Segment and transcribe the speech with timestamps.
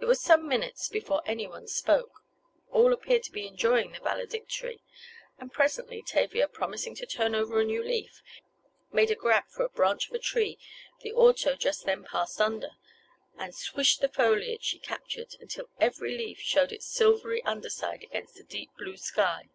[0.00, 2.22] It was some minutes before any one spoke.
[2.72, 4.82] All appeared to be enjoying the "valedictory,"
[5.38, 8.20] and presently Tavia, promising to "turn over a new leaf,"
[8.90, 10.58] made a grab for a branch of a tree
[11.02, 12.70] the auto just then passed under,
[13.38, 18.34] and swished the foliage she captured until every leaf showed its silvery under side against
[18.34, 19.50] the deep blue sky.